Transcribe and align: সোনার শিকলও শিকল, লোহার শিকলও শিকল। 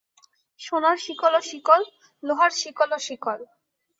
সোনার 0.61 0.97
শিকলও 0.97 1.41
শিকল, 1.49 1.81
লোহার 2.23 2.51
শিকলও 2.61 2.99
শিকল। 3.07 3.39